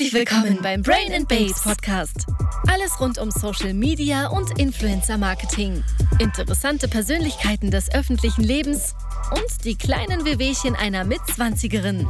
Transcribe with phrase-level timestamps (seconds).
[0.00, 2.24] Herzlich willkommen beim Brain and Babes Podcast.
[2.66, 5.84] Alles rund um Social Media und Influencer Marketing.
[6.18, 8.94] Interessante Persönlichkeiten des öffentlichen Lebens
[9.30, 12.08] und die kleinen Wehwehchen einer Mitzwanzigerin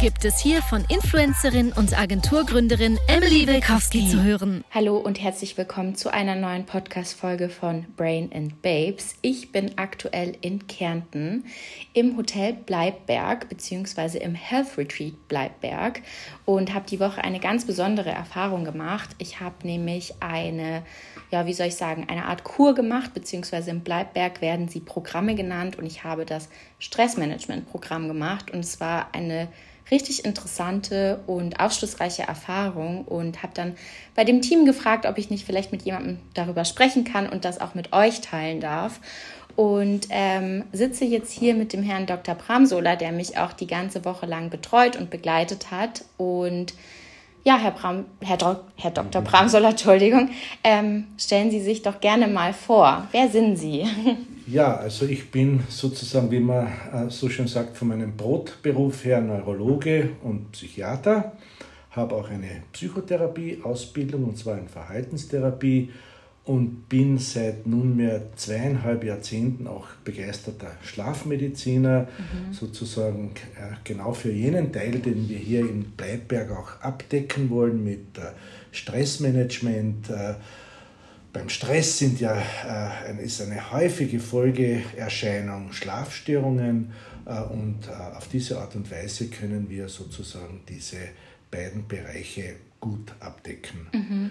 [0.00, 4.62] gibt es hier von Influencerin und Agenturgründerin Emily Wilkowski zu hören.
[4.70, 9.14] Hallo und herzlich willkommen zu einer neuen Podcast-Folge von Brain and Babes.
[9.22, 11.46] Ich bin aktuell in Kärnten
[11.94, 14.18] im Hotel Bleibberg bzw.
[14.18, 16.02] im Health Retreat Bleibberg
[16.44, 19.10] und habe die Woche eine ganz besondere Erfahrung gemacht.
[19.18, 20.82] Ich habe nämlich eine
[21.30, 25.34] ja, wie soll ich sagen, eine Art Kur gemacht, beziehungsweise im Bleibberg werden sie Programme
[25.34, 29.48] genannt und ich habe das Stressmanagement-Programm gemacht und es war eine
[29.90, 33.76] richtig interessante und aufschlussreiche Erfahrung und habe dann
[34.14, 37.60] bei dem Team gefragt, ob ich nicht vielleicht mit jemandem darüber sprechen kann und das
[37.60, 39.00] auch mit euch teilen darf.
[39.54, 42.34] Und ähm, sitze jetzt hier mit dem Herrn Dr.
[42.34, 46.04] Bramsola, der mich auch die ganze Woche lang betreut und begleitet hat.
[46.18, 46.74] Und
[47.42, 49.22] ja, Herr, Bram, Herr, Do Herr Dr.
[49.22, 50.30] Bramsola, Entschuldigung,
[50.62, 53.06] ähm, stellen Sie sich doch gerne mal vor.
[53.12, 53.86] Wer sind Sie?
[54.46, 59.20] Ja, also ich bin sozusagen, wie man äh, so schön sagt, von meinem Brotberuf her
[59.20, 61.32] Neurologe und Psychiater,
[61.90, 65.90] habe auch eine Psychotherapie-Ausbildung und zwar in Verhaltenstherapie
[66.44, 72.52] und bin seit nunmehr zweieinhalb Jahrzehnten auch begeisterter Schlafmediziner, mhm.
[72.52, 78.16] sozusagen äh, genau für jenen Teil, den wir hier in Bleibberg auch abdecken wollen mit
[78.18, 78.30] äh,
[78.70, 80.08] Stressmanagement.
[81.36, 82.42] Äh, beim Stress sind ja,
[83.22, 86.92] ist eine häufige Folgeerscheinung Schlafstörungen
[87.24, 90.98] und auf diese Art und Weise können wir sozusagen diese
[91.50, 93.88] beiden Bereiche gut abdecken.
[93.92, 94.30] Mhm.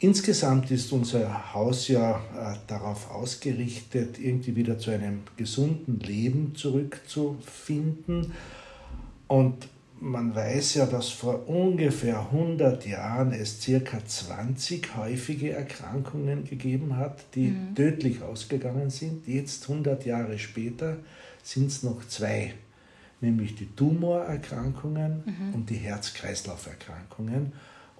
[0.00, 8.32] Insgesamt ist unser Haus ja äh, darauf ausgerichtet, irgendwie wieder zu einem gesunden Leben zurückzufinden.
[9.26, 9.66] Und
[10.00, 17.24] man weiß ja, dass vor ungefähr 100 Jahren es circa 20 häufige Erkrankungen gegeben hat,
[17.34, 17.74] die mhm.
[17.74, 19.26] tödlich ausgegangen sind.
[19.26, 20.98] Jetzt, 100 Jahre später,
[21.42, 22.54] sind es noch zwei,
[23.20, 25.54] nämlich die Tumorerkrankungen mhm.
[25.54, 27.52] und die Herz-Kreislauf-Erkrankungen.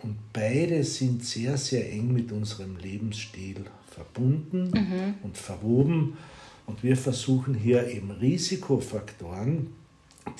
[0.02, 5.14] Und beide sind sehr, sehr eng mit unserem Lebensstil verbunden mhm.
[5.24, 6.16] und verwoben.
[6.66, 9.77] Und wir versuchen hier eben Risikofaktoren,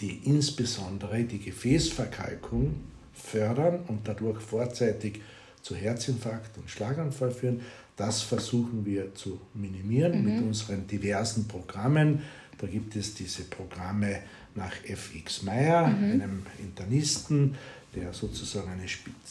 [0.01, 2.75] die insbesondere die Gefäßverkalkung
[3.13, 5.21] fördern und dadurch vorzeitig
[5.63, 7.61] zu Herzinfarkt und Schlaganfall führen,
[7.97, 10.25] das versuchen wir zu minimieren mhm.
[10.25, 12.23] mit unseren diversen Programmen.
[12.59, 14.21] Da gibt es diese Programme
[14.55, 16.21] nach FX Meyer, mhm.
[16.21, 17.57] einem Internisten,
[17.95, 18.87] der sozusagen eine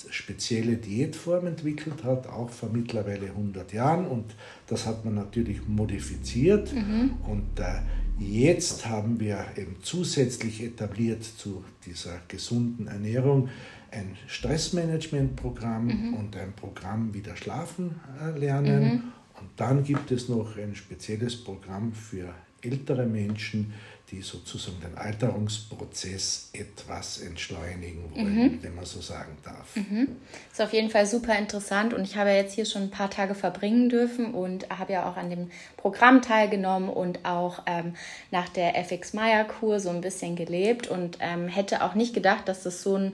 [0.10, 4.06] spezielle Diätform entwickelt hat, auch vor mittlerweile 100 Jahren.
[4.06, 4.36] Und
[4.68, 6.74] das hat man natürlich modifiziert.
[6.74, 7.14] Mhm.
[7.26, 7.82] Und äh,
[8.20, 13.50] jetzt haben wir eben zusätzlich etabliert zu dieser gesunden Ernährung
[13.92, 16.14] ein Stressmanagementprogramm mhm.
[16.16, 18.84] und ein Programm wieder schlafen äh, lernen.
[18.84, 19.04] Mhm.
[19.40, 23.74] Und dann gibt es noch ein spezielles Programm für ältere Menschen,
[24.12, 28.64] die sozusagen den Alterungsprozess etwas entschleunigen wollen, mhm.
[28.64, 29.76] wenn man so sagen darf.
[29.76, 30.16] Mhm.
[30.50, 33.36] Ist auf jeden Fall super interessant und ich habe jetzt hier schon ein paar Tage
[33.36, 37.96] verbringen dürfen und habe ja auch an dem Programm teilgenommen und auch ähm,
[38.32, 42.48] nach der FX Meyer Kur so ein bisschen gelebt und ähm, hätte auch nicht gedacht,
[42.48, 43.14] dass das so ein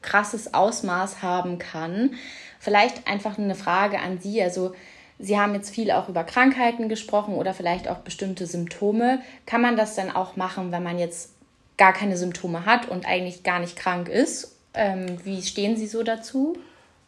[0.00, 2.14] krasses Ausmaß haben kann.
[2.60, 4.74] Vielleicht einfach eine Frage an Sie, also
[5.18, 9.20] Sie haben jetzt viel auch über Krankheiten gesprochen oder vielleicht auch bestimmte Symptome.
[9.46, 11.30] Kann man das dann auch machen, wenn man jetzt
[11.76, 14.56] gar keine Symptome hat und eigentlich gar nicht krank ist?
[14.74, 16.56] Ähm, wie stehen Sie so dazu?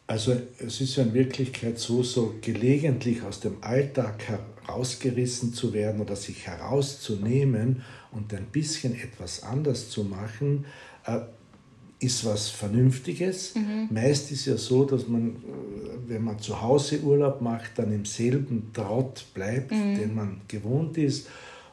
[0.07, 4.23] Also es ist ja in Wirklichkeit so, so gelegentlich aus dem Alltag
[4.65, 10.65] herausgerissen zu werden oder sich herauszunehmen und ein bisschen etwas anders zu machen,
[11.05, 11.19] äh,
[11.99, 13.55] ist was Vernünftiges.
[13.55, 13.87] Mhm.
[13.89, 15.33] Meist ist ja so, dass man, äh,
[16.07, 19.95] wenn man zu Hause Urlaub macht, dann im selben Trott bleibt, mhm.
[19.95, 21.27] den man gewohnt ist.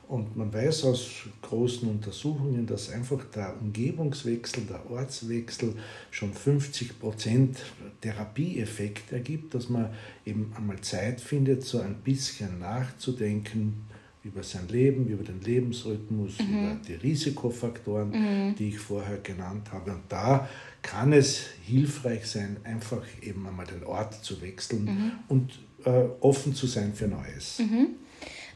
[0.06, 1.08] Und man weiß aus
[1.40, 5.74] großen Untersuchungen, dass einfach der Umgebungswechsel, der Ortswechsel
[6.10, 7.58] schon 50 Prozent
[8.02, 9.90] Therapieeffekt ergibt, dass man
[10.26, 13.86] eben einmal Zeit findet, so ein bisschen nachzudenken,
[14.24, 16.46] über sein Leben, über den Lebensrhythmus, mhm.
[16.46, 18.54] über die Risikofaktoren, mhm.
[18.56, 19.92] die ich vorher genannt habe.
[19.92, 20.48] Und da
[20.82, 25.12] kann es hilfreich sein, einfach eben einmal den Ort zu wechseln mhm.
[25.28, 27.58] und äh, offen zu sein für Neues.
[27.58, 27.88] Mhm.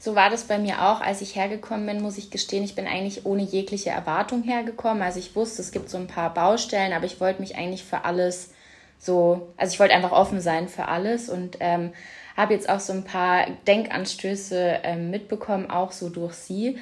[0.01, 2.87] So war das bei mir auch, als ich hergekommen bin, muss ich gestehen, ich bin
[2.87, 5.03] eigentlich ohne jegliche Erwartung hergekommen.
[5.03, 8.05] Also ich wusste, es gibt so ein paar Baustellen, aber ich wollte mich eigentlich für
[8.05, 8.51] alles
[8.99, 11.93] so, also ich wollte einfach offen sein für alles und ähm,
[12.39, 16.79] habe jetzt auch so ein paar Denkanstöße äh, mitbekommen, auch so durch sie.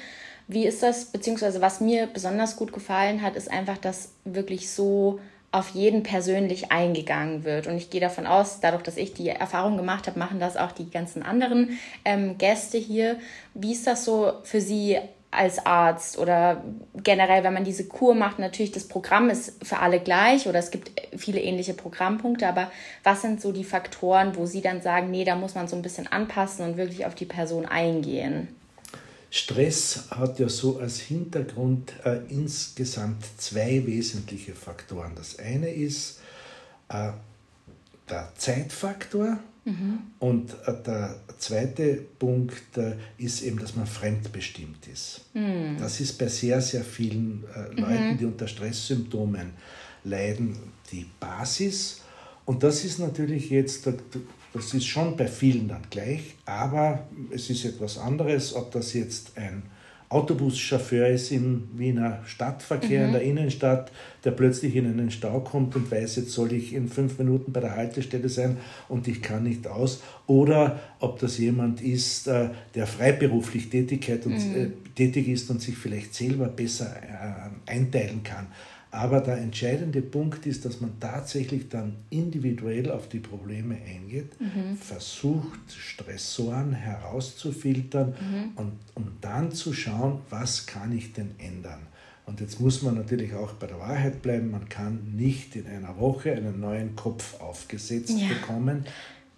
[0.47, 5.19] Wie ist das, beziehungsweise was mir besonders gut gefallen hat, ist einfach, dass wirklich so
[5.51, 7.67] auf jeden persönlich eingegangen wird.
[7.67, 10.71] Und ich gehe davon aus, dadurch, dass ich die Erfahrung gemacht habe, machen das auch
[10.71, 13.17] die ganzen anderen ähm, Gäste hier.
[13.53, 16.63] Wie ist das so für Sie als Arzt oder
[17.03, 20.71] generell, wenn man diese Kur macht, natürlich das Programm ist für alle gleich oder es
[20.71, 22.71] gibt viele ähnliche Programmpunkte, aber
[23.03, 25.81] was sind so die Faktoren, wo Sie dann sagen, nee, da muss man so ein
[25.81, 28.47] bisschen anpassen und wirklich auf die Person eingehen?
[29.29, 35.11] Stress hat ja so als Hintergrund äh, insgesamt zwei wesentliche Faktoren.
[35.15, 36.19] Das eine ist
[36.87, 37.09] äh,
[38.09, 39.99] der Zeitfaktor mhm.
[40.19, 45.25] und äh, der zweite Punkt äh, ist eben, dass man fremdbestimmt ist.
[45.33, 45.77] Mhm.
[45.79, 48.17] Das ist bei sehr, sehr vielen äh, Leuten, mhm.
[48.17, 49.51] die unter Stresssymptomen
[50.03, 50.57] leiden,
[50.91, 52.01] die Basis.
[52.45, 53.87] Und das ist natürlich jetzt
[54.53, 59.37] das ist schon bei vielen dann gleich, aber es ist etwas anderes, ob das jetzt
[59.37, 59.63] ein
[60.09, 63.05] Autobuschauffeur ist im Wiener Stadtverkehr, mhm.
[63.07, 63.91] in der Innenstadt,
[64.23, 67.59] der plötzlich in einen Stau kommt und weiß, jetzt soll ich in fünf Minuten bei
[67.59, 68.57] der Haltestelle sein
[68.87, 70.01] und ich kann nicht aus.
[70.25, 74.55] Oder ob das jemand ist, äh, der freiberuflich Tätigkeit und, mhm.
[74.55, 78.47] Äh, tätig ist und sich vielleicht selber besser äh, einteilen kann.
[78.91, 84.77] Aber der entscheidende Punkt ist, dass man tatsächlich dann individuell auf die Probleme eingeht, mhm.
[84.77, 88.51] versucht, Stressoren herauszufiltern mhm.
[88.55, 91.87] und um dann zu schauen, was kann ich denn ändern.
[92.25, 95.97] Und jetzt muss man natürlich auch bei der Wahrheit bleiben, man kann nicht in einer
[95.97, 98.27] Woche einen neuen Kopf aufgesetzt ja.
[98.27, 98.85] bekommen,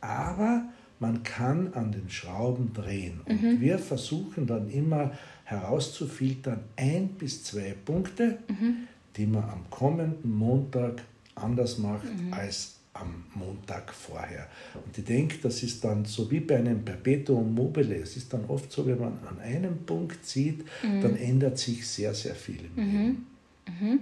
[0.02, 0.64] aber
[1.00, 3.22] man kann an den Schrauben drehen.
[3.26, 3.62] Und mhm.
[3.62, 5.12] wir versuchen dann immer
[5.46, 8.88] herauszufiltern, ein bis zwei Punkte, mhm
[9.20, 11.04] die man am kommenden Montag
[11.36, 12.34] anders macht mhm.
[12.34, 14.48] als am Montag vorher.
[14.86, 17.96] Und ich denke, das ist dann so wie bei einem Perpetuum mobile.
[17.96, 21.02] Es ist dann oft so, wenn man an einem Punkt sieht, mhm.
[21.02, 22.92] dann ändert sich sehr, sehr viel im mhm.
[22.92, 23.28] Leben.
[23.68, 24.00] Mhm.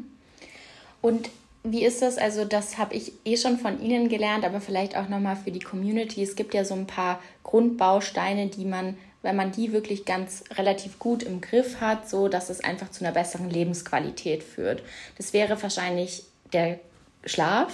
[1.02, 1.30] Und
[1.64, 2.18] wie ist das?
[2.18, 5.60] Also, das habe ich eh schon von Ihnen gelernt, aber vielleicht auch nochmal für die
[5.60, 6.22] Community.
[6.22, 8.96] Es gibt ja so ein paar Grundbausteine, die man
[9.28, 13.04] wenn man die wirklich ganz relativ gut im Griff hat, so dass es einfach zu
[13.04, 14.82] einer besseren Lebensqualität führt.
[15.18, 16.80] Das wäre wahrscheinlich der
[17.26, 17.74] Schlaf,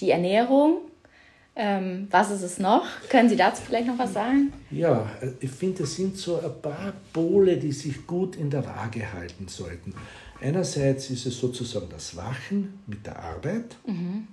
[0.00, 0.78] die Ernährung.
[1.54, 2.86] Ähm, was ist es noch?
[3.08, 4.52] Können Sie dazu vielleicht noch was sagen?
[4.72, 5.08] Ja,
[5.38, 9.46] ich finde, es sind so ein paar Pole, die sich gut in der Waage halten
[9.46, 9.94] sollten.
[10.40, 13.76] Einerseits ist es sozusagen das Wachen mit der Arbeit.
[13.86, 14.26] Mhm.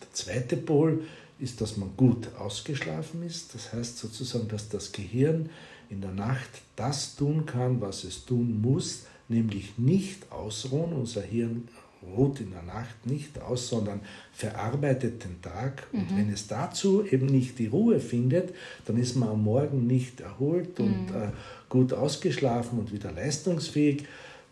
[0.00, 1.04] Der zweite Pol
[1.38, 3.54] ist, dass man gut ausgeschlafen ist.
[3.54, 5.50] Das heißt sozusagen, dass das Gehirn
[5.90, 10.92] in der Nacht das tun kann, was es tun muss, nämlich nicht ausruhen.
[10.92, 11.68] Unser Hirn
[12.16, 14.00] ruht in der Nacht nicht aus, sondern
[14.32, 15.86] verarbeitet den Tag.
[15.92, 16.16] Und mhm.
[16.16, 18.54] wenn es dazu eben nicht die Ruhe findet,
[18.84, 20.84] dann ist man am Morgen nicht erholt mhm.
[20.84, 21.30] und äh,
[21.68, 24.04] gut ausgeschlafen und wieder leistungsfähig.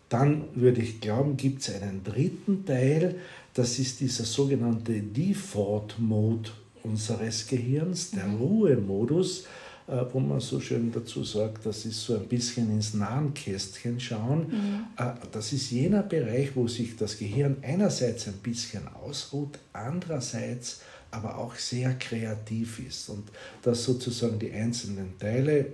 [0.09, 3.15] Dann würde ich glauben, gibt es einen dritten Teil,
[3.53, 6.49] das ist dieser sogenannte Default Mode
[6.83, 8.37] unseres Gehirns, der mhm.
[8.37, 9.62] Ruhemodus äh,
[10.11, 14.47] wo man so schön dazu sagt, das ist so ein bisschen ins Nahenkästchen schauen.
[14.47, 14.85] Mhm.
[14.97, 20.81] Äh, das ist jener Bereich, wo sich das Gehirn einerseits ein bisschen ausruht, andererseits
[21.11, 23.29] aber auch sehr kreativ ist und
[23.61, 25.73] dass sozusagen die einzelnen Teile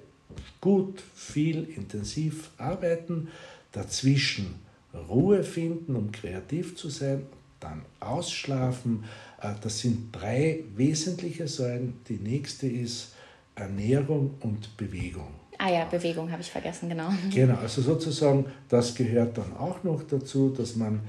[0.60, 3.30] gut, viel, intensiv arbeiten,
[3.72, 4.56] dazwischen
[4.94, 7.24] Ruhe finden, um kreativ zu sein,
[7.60, 9.04] dann ausschlafen.
[9.42, 11.94] Äh, das sind drei wesentliche Säulen.
[12.08, 13.14] Die nächste ist
[13.60, 15.28] Ernährung und Bewegung.
[15.58, 17.10] Ah ja, Bewegung habe ich vergessen, genau.
[17.34, 21.02] Genau, also sozusagen, das gehört dann auch noch dazu, dass man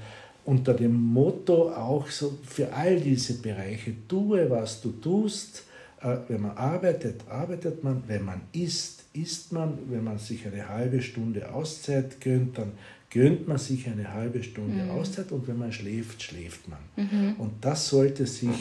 [0.43, 5.63] unter dem Motto auch so für all diese Bereiche, tue, was du tust,
[6.01, 10.67] äh, wenn man arbeitet, arbeitet man, wenn man isst, isst man, wenn man sich eine
[10.67, 12.73] halbe Stunde Auszeit gönnt, dann
[13.09, 14.91] gönnt man sich eine halbe Stunde mhm.
[14.91, 16.79] Auszeit und wenn man schläft, schläft man.
[16.95, 17.35] Mhm.
[17.37, 18.57] Und das sollte sich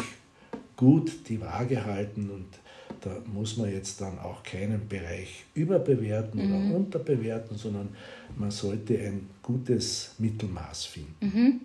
[0.76, 2.46] gut die Waage halten und
[3.00, 6.66] da muss man jetzt dann auch keinen Bereich überbewerten mhm.
[6.66, 7.90] oder unterbewerten, sondern
[8.36, 11.14] man sollte ein gutes Mittelmaß finden.
[11.20, 11.60] Mhm.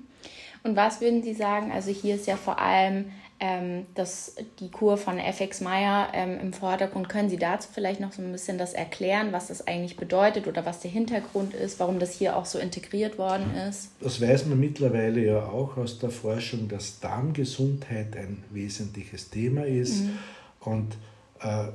[0.64, 1.72] Und was würden Sie sagen?
[1.72, 3.06] Also hier ist ja vor allem
[3.40, 7.10] ähm, das, die Kur von FX Meyer ähm, im Vordergrund.
[7.10, 10.66] Können Sie dazu vielleicht noch so ein bisschen das erklären, was das eigentlich bedeutet oder
[10.66, 13.92] was der Hintergrund ist, warum das hier auch so integriert worden ist?
[14.00, 20.04] Das weiß man mittlerweile ja auch aus der Forschung, dass Darmgesundheit ein wesentliches Thema ist.
[20.04, 20.18] Mhm.
[20.62, 20.98] Und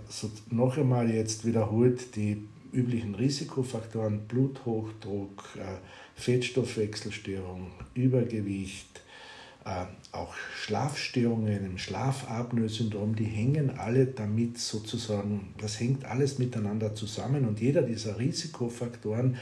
[0.09, 9.03] so noch einmal jetzt wiederholt die üblichen Risikofaktoren Bluthochdruck, äh, Fettstoffwechselstörung, Übergewicht,
[9.65, 17.47] äh, auch Schlafstörungen, im Schlafapnoe-Syndrom, die hängen alle damit sozusagen, das hängt alles miteinander zusammen
[17.47, 19.37] und jeder dieser Risikofaktoren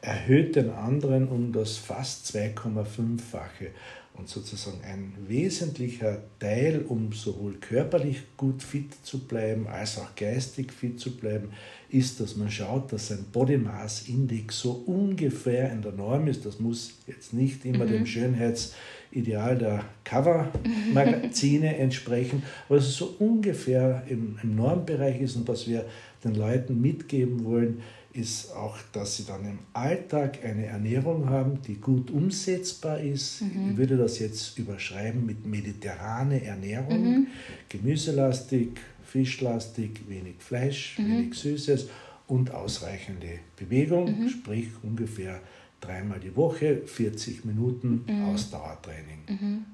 [0.00, 3.70] erhöht den anderen um das fast 2,5-fache.
[4.16, 10.72] Und sozusagen ein wesentlicher Teil, um sowohl körperlich gut fit zu bleiben, als auch geistig
[10.72, 11.48] fit zu bleiben,
[11.90, 16.46] ist, dass man schaut, dass ein Body Mass Index so ungefähr in der Norm ist.
[16.46, 17.90] Das muss jetzt nicht immer mhm.
[17.90, 25.48] dem Schönheitsideal der Cover-Magazine entsprechen, aber dass es so ungefähr im, im Normbereich ist und
[25.48, 25.86] was wir
[26.22, 27.82] den Leuten mitgeben wollen,
[28.14, 33.42] ist auch, dass sie dann im Alltag eine Ernährung haben, die gut umsetzbar ist.
[33.42, 33.72] Mhm.
[33.72, 37.26] Ich würde das jetzt überschreiben mit mediterrane Ernährung, mhm.
[37.68, 41.08] gemüselastig, fischlastig, wenig Fleisch, mhm.
[41.08, 41.88] wenig Süßes
[42.28, 44.28] und ausreichende Bewegung, mhm.
[44.28, 45.40] sprich ungefähr
[45.80, 48.24] dreimal die Woche, 40 Minuten mhm.
[48.26, 49.18] Ausdauertraining.
[49.28, 49.64] Mhm.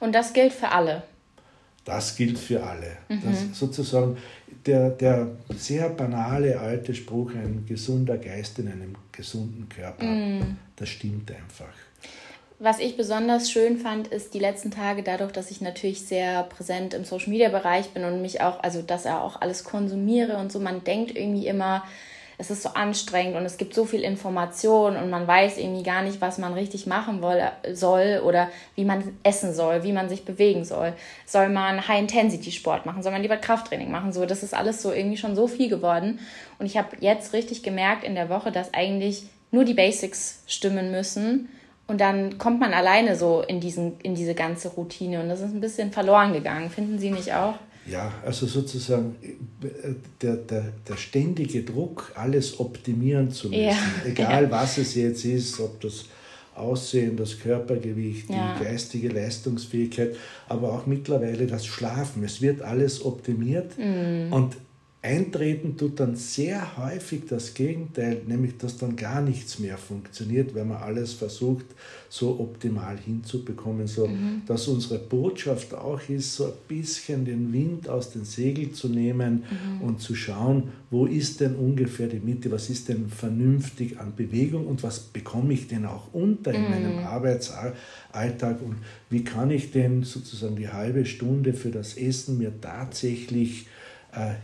[0.00, 1.02] Und das gilt für alle?
[1.84, 2.98] Das gilt für alle.
[3.08, 4.16] Das sozusagen
[4.66, 10.56] der, der sehr banale alte Spruch, ein gesunder Geist in einem gesunden Körper, mm.
[10.76, 11.72] das stimmt einfach.
[12.58, 16.92] Was ich besonders schön fand, ist die letzten Tage dadurch, dass ich natürlich sehr präsent
[16.92, 20.52] im Social Media Bereich bin und mich auch, also dass er auch alles konsumiere und
[20.52, 20.60] so.
[20.60, 21.84] Man denkt irgendwie immer,
[22.40, 26.02] es ist so anstrengend und es gibt so viel Information und man weiß irgendwie gar
[26.02, 27.22] nicht, was man richtig machen
[27.74, 30.94] soll oder wie man essen soll, wie man sich bewegen soll.
[31.26, 33.02] Soll man High-Intensity-Sport machen?
[33.02, 34.14] Soll man lieber Krafttraining machen?
[34.14, 36.18] So, das ist alles so irgendwie schon so viel geworden.
[36.58, 40.90] Und ich habe jetzt richtig gemerkt in der Woche, dass eigentlich nur die Basics stimmen
[40.90, 41.50] müssen.
[41.88, 45.20] Und dann kommt man alleine so in, diesen, in diese ganze Routine.
[45.20, 46.70] Und das ist ein bisschen verloren gegangen.
[46.70, 47.56] Finden Sie nicht auch?
[47.90, 49.16] Ja, also sozusagen
[50.22, 53.76] der, der, der ständige Druck, alles optimieren zu müssen, ja.
[54.06, 54.50] egal ja.
[54.50, 56.04] was es jetzt ist, ob das
[56.54, 58.56] Aussehen, das Körpergewicht, ja.
[58.58, 60.16] die geistige Leistungsfähigkeit,
[60.48, 62.22] aber auch mittlerweile das Schlafen.
[62.22, 64.32] Es wird alles optimiert mhm.
[64.32, 64.56] und
[65.02, 70.66] Eintreten tut dann sehr häufig das Gegenteil, nämlich dass dann gar nichts mehr funktioniert, weil
[70.66, 71.64] man alles versucht,
[72.10, 74.42] so optimal hinzubekommen, so mhm.
[74.46, 79.44] dass unsere Botschaft auch ist, so ein bisschen den Wind aus den Segeln zu nehmen
[79.48, 79.86] mhm.
[79.86, 84.66] und zu schauen, wo ist denn ungefähr die Mitte, was ist denn vernünftig an Bewegung
[84.66, 86.68] und was bekomme ich denn auch unter in mhm.
[86.68, 88.76] meinem Arbeitsalltag und
[89.08, 93.66] wie kann ich denn sozusagen die halbe Stunde für das Essen mir tatsächlich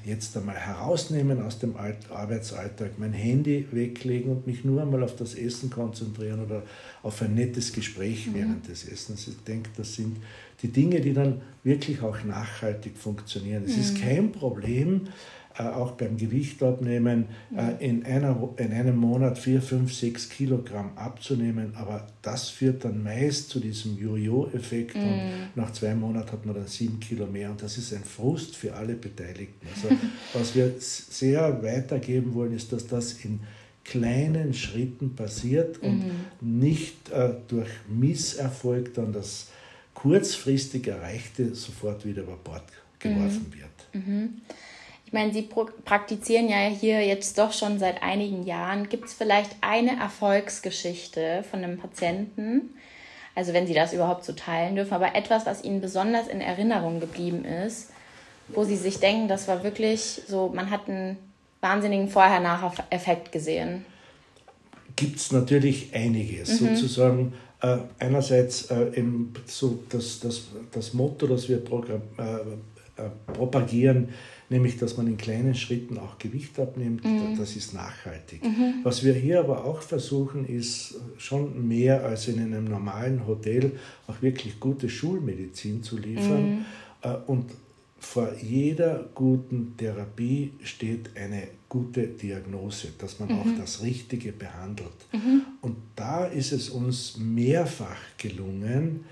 [0.05, 5.35] jetzt einmal herausnehmen aus dem Arbeitsalltag, mein Handy weglegen und mich nur einmal auf das
[5.35, 6.63] Essen konzentrieren oder
[7.03, 8.35] auf ein nettes Gespräch mhm.
[8.35, 9.27] während des Essens.
[9.27, 10.19] Ich denke, das sind
[10.63, 13.65] die Dinge, die dann wirklich auch nachhaltig funktionieren.
[13.65, 13.83] Es mhm.
[13.83, 19.63] ist kein Problem, äh, auch beim Gewicht abnehmen, äh, in, einer, in einem Monat 4,
[19.63, 21.75] 5, 6 Kilogramm abzunehmen.
[21.77, 24.99] Aber das führt dann meist zu diesem Jojo-Effekt mm.
[24.99, 28.57] und nach zwei Monaten hat man dann 7 Kilo mehr und das ist ein Frust
[28.57, 29.67] für alle Beteiligten.
[29.75, 29.95] Also
[30.35, 33.41] was wir sehr weitergeben wollen, ist, dass das in
[33.85, 36.59] kleinen Schritten passiert und mm.
[36.59, 39.49] nicht äh, durch Misserfolg dann das
[39.95, 42.65] kurzfristig Erreichte sofort wieder über Bord
[42.99, 43.55] geworfen mm.
[43.55, 44.05] wird.
[44.05, 44.29] -hmm.
[45.07, 48.89] Ich meine, Sie praktizieren ja hier jetzt doch schon seit einigen Jahren.
[48.89, 52.75] Gibt es vielleicht eine Erfolgsgeschichte von einem Patienten,
[53.37, 56.99] also wenn Sie das überhaupt so teilen dürfen, aber etwas, was Ihnen besonders in Erinnerung
[56.99, 57.91] geblieben ist,
[58.49, 61.17] wo Sie sich denken, das war wirklich so, man hat einen
[61.61, 63.85] wahnsinnigen Vorher-Nachher-Effekt gesehen?
[64.97, 66.61] Gibt es natürlich einiges.
[66.61, 66.75] Mhm.
[66.75, 72.01] Sozusagen äh, einerseits äh, im, so das, das, das Motto, das wir äh
[73.27, 74.09] propagieren,
[74.49, 77.05] nämlich dass man in kleinen Schritten auch Gewicht abnimmt.
[77.05, 77.37] Mhm.
[77.39, 78.45] Das ist nachhaltig.
[78.45, 78.81] Mhm.
[78.83, 83.73] Was wir hier aber auch versuchen, ist schon mehr als in einem normalen Hotel
[84.07, 86.51] auch wirklich gute Schulmedizin zu liefern.
[86.51, 86.65] Mhm.
[87.03, 87.51] Äh, und
[87.99, 93.39] vor jeder guten Therapie steht eine gute Diagnose, dass man mhm.
[93.41, 94.93] auch das Richtige behandelt.
[95.13, 95.43] Mhm.
[95.61, 99.05] Und da ist es uns mehrfach gelungen,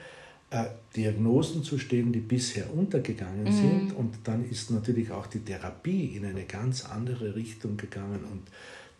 [0.55, 3.53] äh, Diagnosen zu stellen, die bisher untergegangen mhm.
[3.53, 3.93] sind.
[3.97, 8.43] Und dann ist natürlich auch die Therapie in eine ganz andere Richtung gegangen und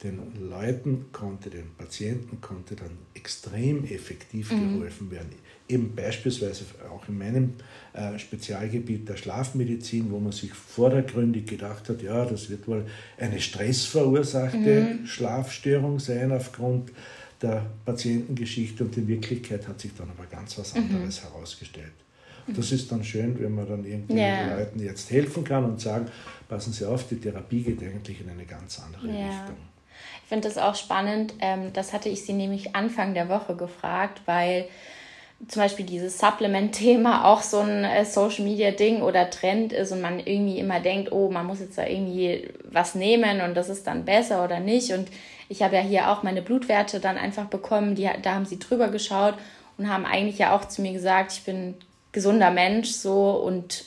[0.03, 0.19] den
[0.51, 4.75] Leuten konnte, den Patienten konnte dann extrem effektiv mhm.
[4.75, 5.31] geholfen werden.
[5.69, 7.53] Eben beispielsweise auch in meinem
[7.93, 12.85] äh, Spezialgebiet der Schlafmedizin, wo man sich vordergründig gedacht hat, ja, das wird wohl
[13.17, 15.07] eine stressverursachte mhm.
[15.07, 16.91] Schlafstörung sein aufgrund
[17.45, 20.83] der Patientengeschichte und in Wirklichkeit hat sich dann aber ganz was mhm.
[20.83, 21.29] anderes mhm.
[21.29, 21.93] herausgestellt.
[22.47, 24.45] Das ist dann schön, wenn man dann irgendwie ja.
[24.45, 26.09] den Leuten jetzt helfen kann und sagen,
[26.47, 29.29] passen Sie auf, die Therapie geht eigentlich in eine ganz andere ja.
[29.29, 29.57] Richtung.
[30.23, 31.35] Ich finde das auch spannend.
[31.41, 34.67] Ähm, das hatte ich Sie nämlich Anfang der Woche gefragt, weil
[35.49, 40.59] zum Beispiel dieses Supplement-Thema auch so ein äh, Social-Media-Ding oder Trend ist und man irgendwie
[40.59, 44.45] immer denkt, oh, man muss jetzt da irgendwie was nehmen und das ist dann besser
[44.45, 44.93] oder nicht.
[44.93, 45.09] Und
[45.49, 48.89] ich habe ja hier auch meine Blutwerte dann einfach bekommen, die, da haben sie drüber
[48.89, 49.35] geschaut
[49.77, 51.75] und haben eigentlich ja auch zu mir gesagt, ich bin
[52.13, 53.85] gesunder Mensch so und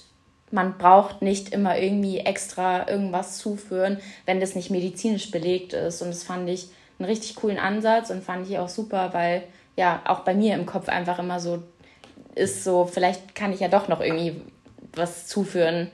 [0.51, 6.01] man braucht nicht immer irgendwie extra irgendwas zuführen, wenn das nicht medizinisch belegt ist.
[6.01, 6.67] Und das fand ich
[6.99, 9.43] einen richtig coolen Ansatz und fand ich auch super, weil
[9.77, 11.63] ja auch bei mir im Kopf einfach immer so
[12.35, 14.35] ist so, vielleicht kann ich ja doch noch irgendwie
[14.93, 15.87] was zuführen.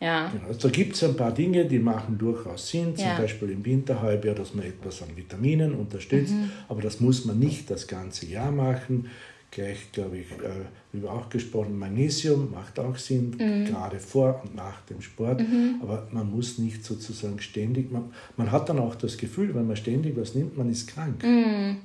[0.00, 0.28] Ja.
[0.28, 0.46] Genau.
[0.46, 3.18] Also da gibt es ein paar Dinge, die machen durchaus Sinn, zum ja.
[3.18, 6.50] Beispiel im Winterhalbjahr, dass man etwas an Vitaminen unterstützt, mhm.
[6.68, 9.10] aber das muss man nicht das ganze Jahr machen.
[9.50, 13.64] Gleich, glaube ich, äh, wie wir auch gesprochen, Magnesium macht auch Sinn, mhm.
[13.64, 15.80] gerade vor und nach dem Sport, mhm.
[15.82, 19.76] aber man muss nicht sozusagen ständig, man, man hat dann auch das Gefühl, wenn man
[19.76, 21.24] ständig was nimmt, man ist krank.
[21.24, 21.78] Mhm.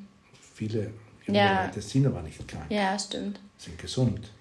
[1.23, 1.65] Viele ja.
[1.65, 2.65] Leute sind aber nicht krank.
[2.69, 3.39] Ja, stimmt.
[3.57, 4.31] Sind gesund.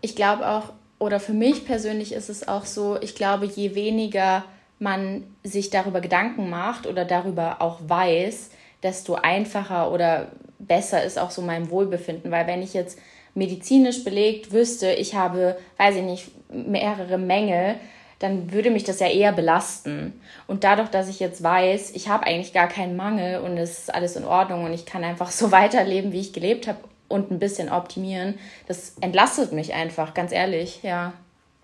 [0.00, 4.44] Ich glaube auch, oder für mich persönlich ist es auch so, ich glaube, je weniger
[4.78, 8.50] man sich darüber Gedanken macht oder darüber auch weiß,
[8.82, 12.30] desto einfacher oder besser ist auch so mein Wohlbefinden.
[12.30, 12.98] Weil wenn ich jetzt
[13.34, 17.76] medizinisch belegt wüsste, ich habe, weiß ich nicht, mehrere Mängel,
[18.22, 20.12] dann würde mich das ja eher belasten.
[20.46, 23.94] Und dadurch, dass ich jetzt weiß, ich habe eigentlich gar keinen Mangel und es ist
[23.94, 27.38] alles in Ordnung und ich kann einfach so weiterleben, wie ich gelebt habe und ein
[27.38, 28.34] bisschen optimieren,
[28.68, 31.12] das entlastet mich einfach, ganz ehrlich, ja.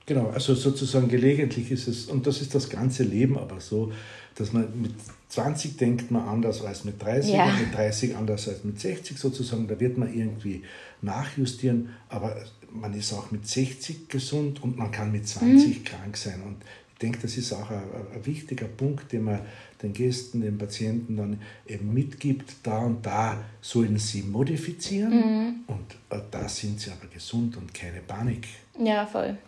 [0.05, 3.93] Genau, also sozusagen gelegentlich ist es, und das ist das ganze Leben aber so,
[4.35, 4.93] dass man mit
[5.29, 7.47] 20 denkt man anders als mit 30 ja.
[7.47, 9.69] und mit 30 anders als mit 60 sozusagen.
[9.69, 10.63] Da wird man irgendwie
[11.03, 12.37] nachjustieren, aber
[12.81, 15.85] man ist auch mit 60 gesund und man kann mit 20 mhm.
[15.85, 16.43] krank sein.
[16.45, 16.57] Und
[16.93, 17.83] ich denke, das ist auch ein,
[18.15, 19.41] ein, wichtiger Punkt, den man
[19.83, 22.57] den Gästen, den Patienten dann eben mitgibt.
[22.63, 25.55] Da und da sollen sie modifizieren mhm.
[25.67, 28.49] und äh, da sind sie aber gesund und keine Panik.
[28.79, 29.39] Ja, voll.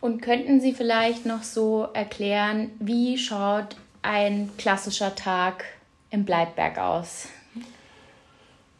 [0.00, 5.64] Und könnten Sie vielleicht noch so erklären, wie schaut ein klassischer Tag
[6.10, 7.28] im Bleibberg aus?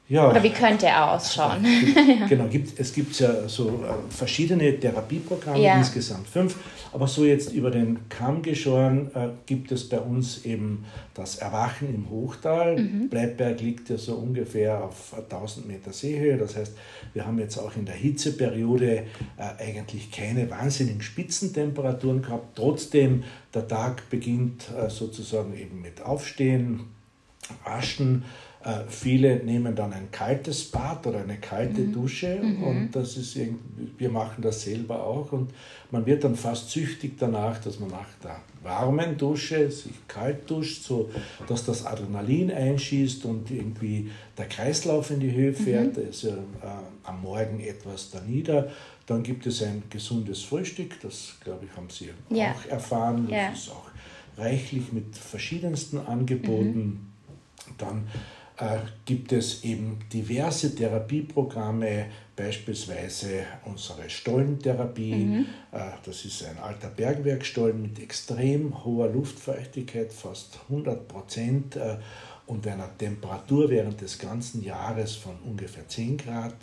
[0.08, 1.64] Ja, Oder wie könnte er ausschauen?
[1.64, 1.96] Gibt,
[2.28, 5.78] genau, gibt, es gibt ja so äh, verschiedene Therapieprogramme, ja.
[5.78, 6.56] insgesamt fünf.
[6.92, 11.92] Aber so jetzt über den Kamm geschoren äh, gibt es bei uns eben das Erwachen
[11.92, 12.76] im Hochtal.
[12.76, 13.08] Mhm.
[13.08, 16.38] Bleibberg liegt ja so ungefähr auf 1000 Meter Seehöhe.
[16.38, 16.76] Das heißt,
[17.12, 19.04] wir haben jetzt auch in der Hitzeperiode äh,
[19.58, 22.56] eigentlich keine wahnsinnigen Spitzentemperaturen gehabt.
[22.56, 26.84] Trotzdem, der Tag beginnt äh, sozusagen eben mit Aufstehen,
[27.64, 28.24] Waschen
[28.88, 31.92] viele nehmen dann ein kaltes Bad oder eine kalte mhm.
[31.92, 32.62] Dusche mhm.
[32.64, 33.38] und das ist
[33.98, 35.52] wir machen das selber auch und
[35.90, 40.82] man wird dann fast süchtig danach, dass man nach der warmen Dusche sich kalt duscht,
[40.82, 41.08] so
[41.46, 45.56] dass das Adrenalin einschießt und irgendwie der Kreislauf in die Höhe mhm.
[45.56, 45.96] fährt.
[45.96, 46.08] Mhm.
[46.08, 46.34] ist ja äh,
[47.04, 48.72] am Morgen etwas da nieder.
[49.06, 52.50] Dann gibt es ein gesundes Frühstück, das glaube ich haben Sie ja.
[52.50, 53.28] auch erfahren.
[53.28, 53.52] Das ja.
[53.52, 53.90] ist auch
[54.36, 56.78] reichlich mit verschiedensten Angeboten.
[56.78, 57.06] Mhm.
[57.78, 58.35] Dann äh,
[59.04, 65.14] gibt es eben diverse Therapieprogramme, beispielsweise unsere Stollentherapie.
[65.14, 65.46] Mhm.
[65.72, 71.96] Äh, das ist ein alter Bergwerkstollen mit extrem hoher Luftfeuchtigkeit, fast 100 Prozent äh,
[72.46, 76.54] und einer Temperatur während des ganzen Jahres von ungefähr 10 Grad.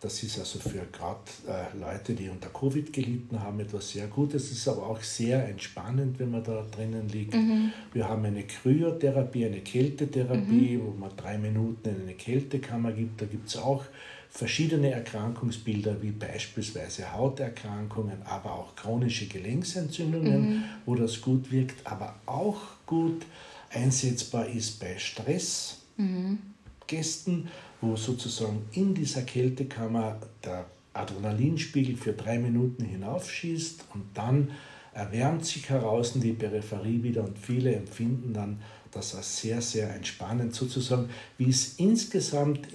[0.00, 4.44] Das ist also für gerade äh, Leute, die unter Covid gelitten haben, etwas sehr Gutes.
[4.44, 7.34] Es ist aber auch sehr entspannend, wenn man da drinnen liegt.
[7.34, 7.72] Mhm.
[7.92, 10.84] Wir haben eine Kryotherapie, eine Kältetherapie, mhm.
[10.84, 13.22] wo man drei Minuten in eine Kältekammer gibt.
[13.22, 13.84] Da gibt es auch
[14.28, 20.64] verschiedene Erkrankungsbilder, wie beispielsweise Hauterkrankungen, aber auch chronische Gelenksentzündungen, mhm.
[20.84, 23.24] wo das gut wirkt, aber auch gut
[23.70, 27.48] einsetzbar ist bei Stressgästen
[27.80, 34.50] wo sozusagen in dieser Kältekammer der Adrenalinspiegel für drei Minuten hinaufschießt und dann
[34.92, 38.60] erwärmt sich heraus in die Peripherie wieder und viele empfinden dann
[38.90, 42.66] das als sehr, sehr entspannend sozusagen, wie es insgesamt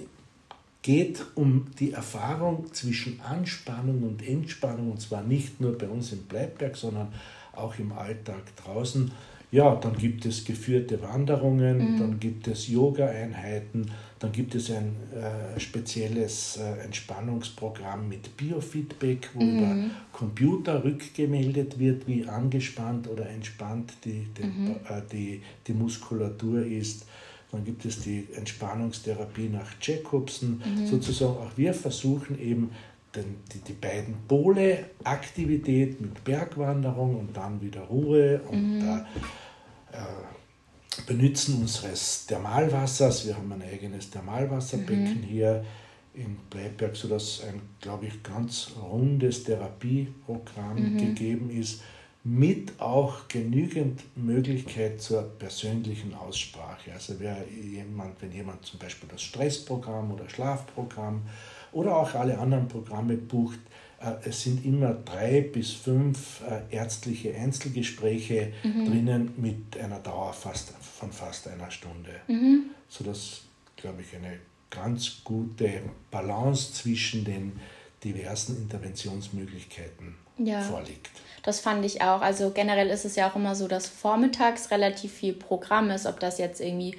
[0.82, 6.24] geht um die Erfahrung zwischen Anspannung und Entspannung und zwar nicht nur bei uns im
[6.24, 7.12] Bleibberg, sondern
[7.52, 9.12] auch im Alltag draußen.
[9.52, 11.98] Ja, dann gibt es geführte Wanderungen, mhm.
[11.98, 19.42] dann gibt es Yoga-Einheiten, dann gibt es ein äh, spezielles äh, Entspannungsprogramm mit Biofeedback, wo
[19.42, 19.58] mhm.
[19.58, 19.76] über
[20.10, 24.76] Computer rückgemeldet wird, wie angespannt oder entspannt die, die, mhm.
[24.88, 27.04] äh, die, die Muskulatur ist.
[27.50, 30.62] Dann gibt es die Entspannungstherapie nach Jacobsen.
[30.64, 30.86] Mhm.
[30.86, 32.70] Sozusagen auch wir versuchen eben
[33.14, 38.88] den, die, die beiden Pole, Aktivität mit Bergwanderung und dann wieder Ruhe und mhm.
[38.88, 39.02] äh,
[41.06, 43.26] Benutzen unseres Thermalwassers.
[43.26, 45.24] Wir haben ein eigenes Thermalwasserbecken mhm.
[45.24, 45.64] hier
[46.14, 50.98] in Bleiberg, sodass ein, glaube ich, ganz rundes Therapieprogramm mhm.
[50.98, 51.82] gegeben ist,
[52.24, 56.92] mit auch genügend Möglichkeit zur persönlichen Aussprache.
[56.92, 61.22] Also wer jemand, wenn jemand zum Beispiel das Stressprogramm oder Schlafprogramm
[61.72, 63.71] oder auch alle anderen Programme bucht, äh,
[64.24, 68.86] es sind immer drei bis fünf äh, ärztliche Einzelgespräche mhm.
[68.86, 72.70] drinnen mit einer Dauer fast, von fast einer Stunde, mhm.
[72.88, 73.42] sodass,
[73.76, 74.38] glaube ich, eine
[74.70, 77.60] ganz gute Balance zwischen den
[78.02, 80.60] diversen Interventionsmöglichkeiten ja.
[80.60, 81.10] vorliegt.
[81.42, 82.20] Das fand ich auch.
[82.20, 86.20] Also generell ist es ja auch immer so, dass vormittags relativ viel Programm ist, ob
[86.20, 86.96] das jetzt irgendwie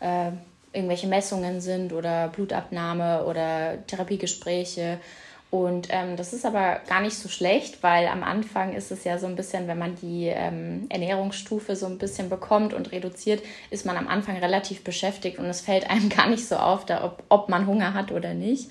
[0.00, 0.30] äh,
[0.72, 5.00] irgendwelche Messungen sind oder Blutabnahme oder Therapiegespräche.
[5.50, 9.16] Und ähm, das ist aber gar nicht so schlecht, weil am Anfang ist es ja
[9.16, 13.86] so ein bisschen, wenn man die ähm, Ernährungsstufe so ein bisschen bekommt und reduziert, ist
[13.86, 17.22] man am Anfang relativ beschäftigt und es fällt einem gar nicht so auf, da, ob,
[17.28, 18.70] ob man Hunger hat oder nicht.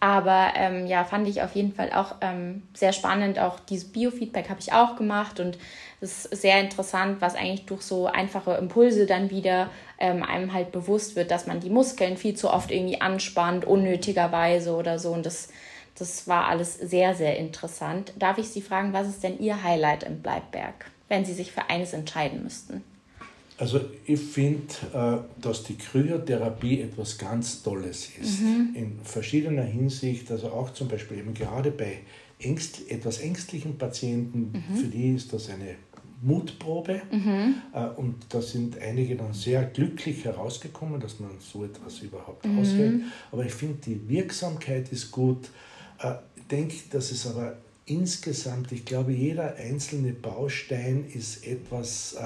[0.00, 3.38] Aber ähm, ja, fand ich auf jeden Fall auch ähm, sehr spannend.
[3.38, 5.56] Auch dieses Biofeedback habe ich auch gemacht und
[6.00, 9.70] es ist sehr interessant, was eigentlich durch so einfache Impulse dann wieder
[10.00, 14.74] ähm, einem halt bewusst wird, dass man die Muskeln viel zu oft irgendwie anspannt, unnötigerweise
[14.74, 15.12] oder so.
[15.12, 15.50] Und das,
[15.98, 18.12] das war alles sehr, sehr interessant.
[18.18, 21.68] Darf ich Sie fragen, was ist denn Ihr Highlight im Bleibberg, wenn Sie sich für
[21.68, 22.82] eines entscheiden müssten?
[23.58, 28.40] Also ich finde, äh, dass die Kryotherapie etwas ganz Tolles ist.
[28.40, 28.70] Mhm.
[28.74, 31.98] In verschiedener Hinsicht, also auch zum Beispiel eben gerade bei
[32.40, 34.76] Ängst, etwas ängstlichen Patienten, mhm.
[34.76, 35.76] für die ist das eine
[36.22, 37.02] Mutprobe.
[37.10, 37.54] Mhm.
[37.72, 42.58] Äh, und da sind einige dann sehr glücklich herausgekommen, dass man so etwas überhaupt mhm.
[42.58, 43.02] aushält.
[43.30, 45.50] Aber ich finde, die Wirksamkeit ist gut.
[46.02, 52.16] Äh, ich denke, dass es aber insgesamt, ich glaube, jeder einzelne Baustein ist etwas,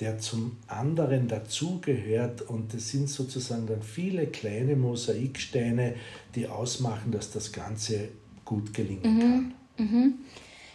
[0.00, 5.94] der zum anderen dazugehört und es sind sozusagen dann viele kleine Mosaiksteine,
[6.34, 8.08] die ausmachen, dass das Ganze
[8.44, 9.20] gut gelingen mhm.
[9.20, 9.54] kann.
[9.76, 10.14] Mhm.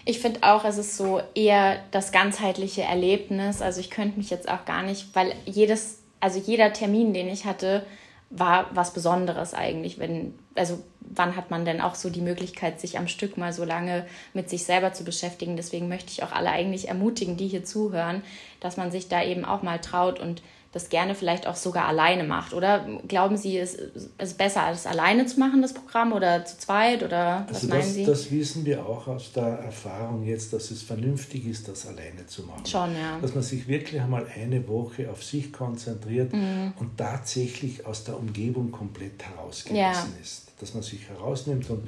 [0.05, 3.61] Ich finde auch, es ist so eher das ganzheitliche Erlebnis.
[3.61, 7.45] Also ich könnte mich jetzt auch gar nicht, weil jedes, also jeder Termin, den ich
[7.45, 7.83] hatte,
[8.29, 12.97] war was Besonderes eigentlich, wenn, also wann hat man denn auch so die Möglichkeit, sich
[12.97, 15.55] am Stück mal so lange mit sich selber zu beschäftigen.
[15.55, 18.23] Deswegen möchte ich auch alle eigentlich ermutigen, die hier zuhören,
[18.59, 20.41] dass man sich da eben auch mal traut und
[20.75, 22.53] das gerne vielleicht auch sogar alleine macht.
[22.53, 27.01] Oder glauben Sie, es ist besser, das alleine zu machen, das Programm, oder zu zweit?
[27.01, 28.05] Oder was also meinen das, Sie?
[28.05, 32.43] Das wissen wir auch aus der Erfahrung jetzt, dass es vernünftig ist, das alleine zu
[32.43, 32.65] machen.
[32.65, 33.17] Schon, ja.
[33.21, 36.73] Dass man sich wirklich einmal eine Woche auf sich konzentriert mhm.
[36.77, 40.21] und tatsächlich aus der Umgebung komplett herausgerissen ja.
[40.21, 40.51] ist.
[40.59, 41.87] Dass man sich herausnimmt und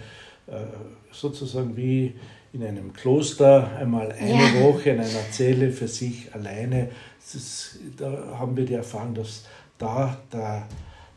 [1.12, 2.16] sozusagen wie
[2.54, 4.62] in einem Kloster einmal eine ja.
[4.64, 6.90] Woche in einer Zelle für sich alleine
[7.34, 9.44] ist, da haben wir die Erfahrung, dass
[9.78, 10.68] da der,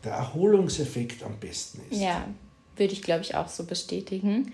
[0.05, 2.01] der Erholungseffekt am besten ist.
[2.01, 2.25] Ja,
[2.77, 4.53] würde ich, glaube ich, auch so bestätigen.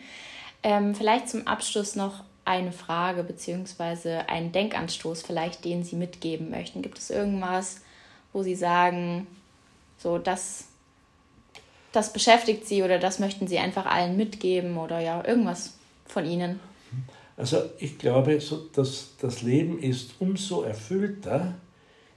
[0.63, 4.19] Ähm, vielleicht zum Abschluss noch eine Frage bzw.
[4.29, 6.83] einen Denkanstoß, vielleicht den Sie mitgeben möchten.
[6.83, 7.81] Gibt es irgendwas,
[8.33, 9.27] wo Sie sagen,
[9.99, 10.67] so das,
[11.97, 15.75] das beschäftigt Sie oder das möchten Sie einfach allen mitgeben oder ja, irgendwas
[16.07, 16.61] von Ihnen?
[17.37, 21.55] Also ich glaube, so, dass das Leben ist umso erfüllter,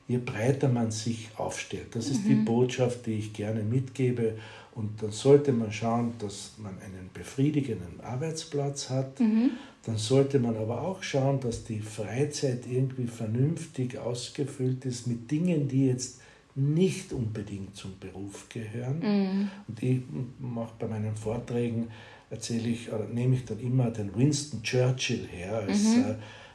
[0.07, 1.95] je breiter man sich aufstellt.
[1.95, 2.29] Das ist mhm.
[2.29, 4.37] die Botschaft, die ich gerne mitgebe.
[4.75, 9.19] Und dann sollte man schauen, dass man einen befriedigenden Arbeitsplatz hat.
[9.19, 9.51] Mhm.
[9.85, 15.67] Dann sollte man aber auch schauen, dass die Freizeit irgendwie vernünftig ausgefüllt ist mit Dingen,
[15.67, 16.18] die jetzt
[16.55, 18.99] nicht unbedingt zum Beruf gehören.
[18.99, 19.49] Mhm.
[19.67, 20.01] Und ich
[20.39, 21.89] mache bei meinen Vorträgen
[22.29, 26.05] erzähle ich oder nehme ich dann immer den Winston Churchill her als mhm.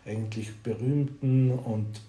[0.07, 2.00] äh, eigentlich berühmten und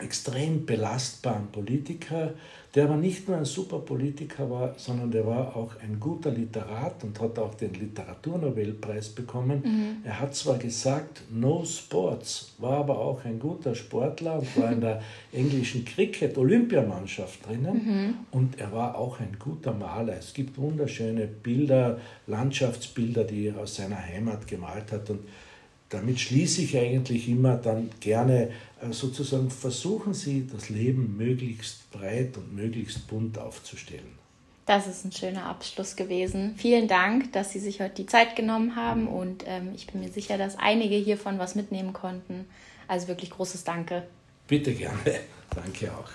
[0.00, 2.34] extrem belastbaren Politiker,
[2.74, 7.02] der aber nicht nur ein super Politiker war, sondern der war auch ein guter Literat
[7.02, 9.62] und hat auch den Literaturnobelpreis bekommen.
[9.64, 9.96] Mhm.
[10.04, 14.80] Er hat zwar gesagt, no sports, war aber auch ein guter Sportler und war in
[14.80, 18.14] der englischen Cricket-Olympiamannschaft drinnen mhm.
[18.30, 20.18] und er war auch ein guter Maler.
[20.18, 25.20] Es gibt wunderschöne Bilder, Landschaftsbilder, die er aus seiner Heimat gemalt hat und
[25.88, 32.36] damit schließe ich eigentlich immer dann gerne äh, sozusagen, versuchen Sie das Leben möglichst breit
[32.36, 34.18] und möglichst bunt aufzustellen.
[34.66, 36.54] Das ist ein schöner Abschluss gewesen.
[36.56, 40.10] Vielen Dank, dass Sie sich heute die Zeit genommen haben und ähm, ich bin mir
[40.10, 42.44] sicher, dass einige hiervon was mitnehmen konnten.
[42.86, 44.06] Also wirklich großes Danke.
[44.46, 44.98] Bitte gerne.
[45.54, 46.10] Danke auch.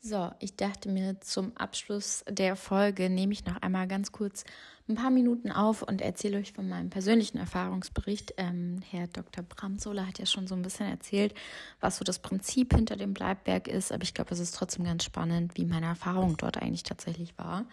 [0.00, 4.44] So, ich dachte mir, zum Abschluss der Folge nehme ich noch einmal ganz kurz
[4.88, 8.34] ein paar Minuten auf und erzähle euch von meinem persönlichen Erfahrungsbericht.
[8.36, 9.44] Ähm, Herr Dr.
[9.44, 11.34] Bramsola hat ja schon so ein bisschen erzählt,
[11.80, 15.04] was so das Prinzip hinter dem Bleibberg ist, aber ich glaube, es ist trotzdem ganz
[15.04, 17.66] spannend, wie meine Erfahrung dort eigentlich tatsächlich war.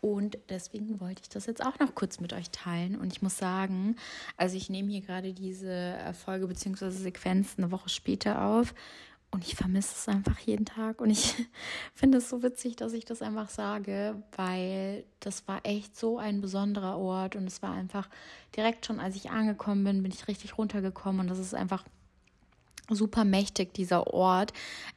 [0.00, 2.96] Und deswegen wollte ich das jetzt auch noch kurz mit euch teilen.
[2.96, 3.94] Und ich muss sagen,
[4.36, 6.90] also ich nehme hier gerade diese Folge bzw.
[6.90, 8.74] Sequenz eine Woche später auf.
[9.32, 11.00] Und ich vermisse es einfach jeden Tag.
[11.00, 11.34] Und ich
[11.94, 16.40] finde es so witzig, dass ich das einfach sage, weil das war echt so ein
[16.42, 17.34] besonderer Ort.
[17.34, 18.08] Und es war einfach
[18.54, 21.22] direkt schon, als ich angekommen bin, bin ich richtig runtergekommen.
[21.22, 21.82] Und das ist einfach
[22.90, 24.52] super mächtig, dieser Ort,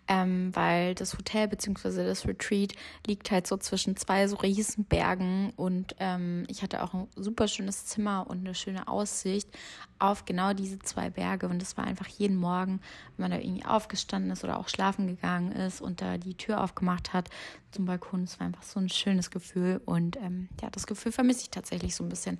[0.07, 2.73] ähm, weil das Hotel beziehungsweise das Retreat
[3.07, 7.47] liegt halt so zwischen zwei so riesen Bergen und ähm, ich hatte auch ein super
[7.47, 9.49] schönes Zimmer und eine schöne Aussicht
[9.97, 11.47] auf genau diese zwei Berge.
[11.47, 12.81] Und das war einfach jeden Morgen,
[13.15, 16.61] wenn man da irgendwie aufgestanden ist oder auch schlafen gegangen ist und da die Tür
[16.63, 17.29] aufgemacht hat
[17.71, 21.41] zum Balkon, es war einfach so ein schönes Gefühl und ähm, ja, das Gefühl vermisse
[21.41, 22.39] ich tatsächlich so ein bisschen.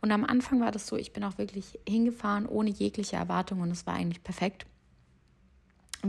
[0.00, 3.70] Und am Anfang war das so, ich bin auch wirklich hingefahren ohne jegliche Erwartung und
[3.70, 4.66] es war eigentlich perfekt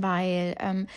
[0.04, 0.88] weil ähm,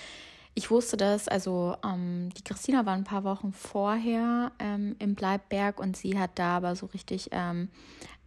[0.54, 5.78] ich wusste das, also ähm, die Christina war ein paar Wochen vorher ähm, im Bleibberg
[5.78, 7.68] und sie hat da aber so richtig ähm,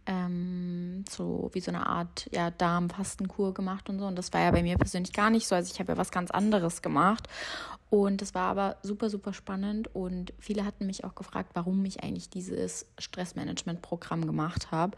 [0.06, 4.06] ähm, so wie so eine Art ja, Darmfastenkur gemacht und so.
[4.06, 5.54] Und das war ja bei mir persönlich gar nicht so.
[5.54, 7.28] Also ich habe ja was ganz anderes gemacht.
[7.90, 9.94] Und das war aber super, super spannend.
[9.94, 14.96] Und viele hatten mich auch gefragt, warum ich eigentlich dieses Stressmanagement-Programm gemacht habe.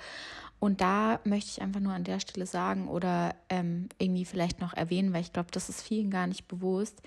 [0.58, 4.72] Und da möchte ich einfach nur an der Stelle sagen oder ähm, irgendwie vielleicht noch
[4.72, 7.02] erwähnen, weil ich glaube, das ist vielen gar nicht bewusst.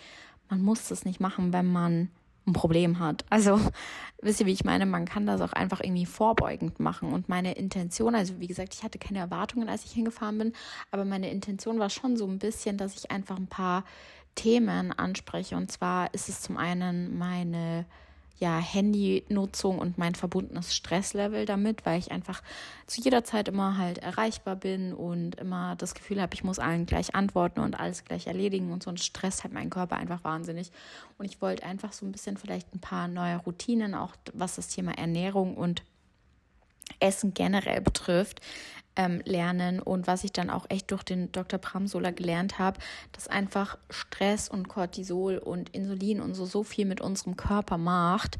[0.50, 2.10] Man muss das nicht machen, wenn man
[2.47, 3.25] ein Problem hat.
[3.30, 3.60] Also
[4.21, 4.86] wisst ihr, wie ich meine?
[4.86, 7.13] Man kann das auch einfach irgendwie vorbeugend machen.
[7.13, 10.54] Und meine Intention, also wie gesagt, ich hatte keine Erwartungen, als ich hingefahren bin,
[10.91, 13.84] aber meine Intention war schon so ein bisschen, dass ich einfach ein paar
[14.36, 15.56] Themen anspreche.
[15.56, 17.86] Und zwar ist es zum einen meine
[18.39, 22.41] ja, Handynutzung und mein verbundenes Stresslevel damit, weil ich einfach
[22.88, 26.86] zu jeder Zeit immer halt erreichbar bin und immer das Gefühl habe, ich muss allen
[26.86, 30.71] gleich antworten und alles gleich erledigen und so ein Stress hat meinen Körper einfach wahnsinnig.
[31.17, 34.69] Und ich wollte einfach so ein bisschen vielleicht ein paar neue Routinen, auch was das
[34.69, 35.84] Thema Ernährung und
[36.99, 38.41] Essen generell betrifft,
[39.00, 41.58] ähm, lernen und was ich dann auch echt durch den Dr.
[41.58, 42.80] Pramsola gelernt habe,
[43.14, 48.38] dass einfach Stress und Cortisol und Insulin und so so viel mit unserem Körper macht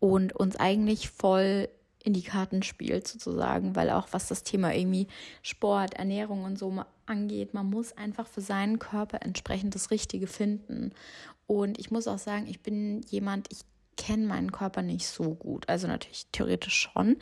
[0.00, 1.68] und uns eigentlich voll
[2.02, 5.06] in die Karten spielt sozusagen, weil auch was das Thema irgendwie
[5.40, 10.90] Sport, Ernährung und so angeht, man muss einfach für seinen Körper entsprechend das Richtige finden.
[11.46, 13.60] Und ich muss auch sagen, ich bin jemand, ich
[13.96, 15.68] kenne meinen Körper nicht so gut.
[15.68, 17.16] Also natürlich theoretisch schon,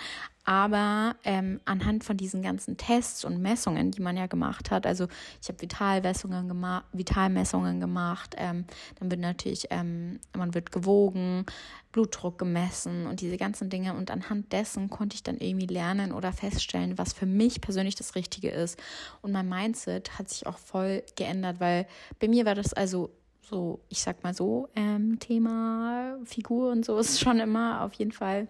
[0.44, 5.06] aber ähm, anhand von diesen ganzen Tests und Messungen, die man ja gemacht hat, also
[5.40, 8.64] ich habe Vitalmessungen gemacht, Vitalmessungen gemacht, ähm,
[8.98, 11.44] dann wird natürlich, ähm, man wird gewogen,
[11.92, 16.32] Blutdruck gemessen und diese ganzen Dinge und anhand dessen konnte ich dann irgendwie lernen oder
[16.32, 18.78] feststellen, was für mich persönlich das Richtige ist.
[19.22, 21.86] Und mein Mindset hat sich auch voll geändert, weil
[22.18, 23.10] bei mir war das also
[23.42, 28.12] so, ich sag mal so, ähm, Thema Figur und so ist schon immer auf jeden
[28.12, 28.48] Fall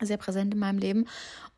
[0.00, 1.06] sehr präsent in meinem Leben.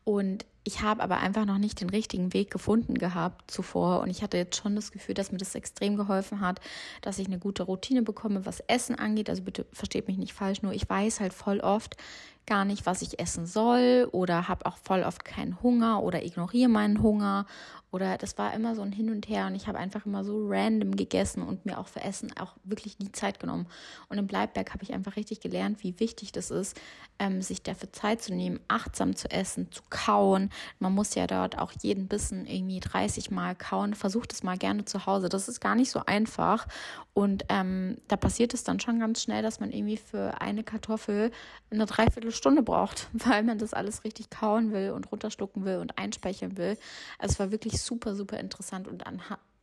[0.03, 4.01] Und ich habe aber einfach noch nicht den richtigen Weg gefunden gehabt zuvor.
[4.01, 6.59] Und ich hatte jetzt schon das Gefühl, dass mir das extrem geholfen hat,
[7.01, 9.29] dass ich eine gute Routine bekomme, was Essen angeht.
[9.29, 11.97] Also bitte versteht mich nicht falsch, nur ich weiß halt voll oft,
[12.45, 16.69] gar nicht, was ich essen soll oder habe auch voll oft keinen Hunger oder ignoriere
[16.69, 17.45] meinen Hunger
[17.91, 20.47] oder das war immer so ein Hin und Her und ich habe einfach immer so
[20.47, 23.67] random gegessen und mir auch für Essen auch wirklich nie Zeit genommen.
[24.07, 26.79] Und im Bleibberg habe ich einfach richtig gelernt, wie wichtig das ist,
[27.19, 30.49] ähm, sich dafür Zeit zu nehmen, achtsam zu essen, zu kauen.
[30.79, 33.93] Man muss ja dort auch jeden Bissen irgendwie 30 Mal kauen.
[33.93, 35.27] Versucht es mal gerne zu Hause.
[35.27, 36.67] Das ist gar nicht so einfach.
[37.13, 41.31] Und ähm, da passiert es dann schon ganz schnell, dass man irgendwie für eine Kartoffel
[41.69, 46.57] eine Dreiviertelstunde braucht, weil man das alles richtig kauen will und runterschlucken will und einspeichern
[46.57, 46.77] will.
[47.19, 49.03] Also es war wirklich super, super interessant und